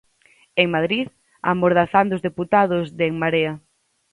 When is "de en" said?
2.97-3.15